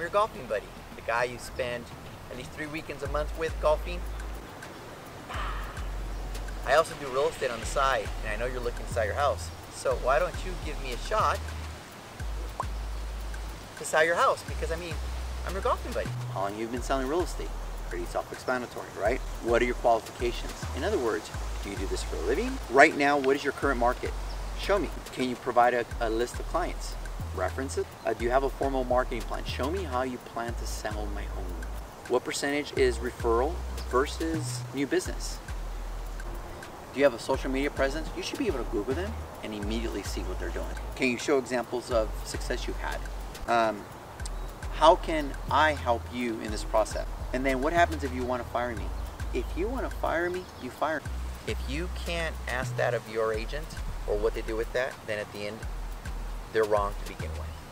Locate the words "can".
25.12-25.28, 40.96-41.08, 44.96-45.32